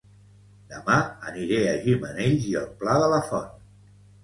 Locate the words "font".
3.31-3.89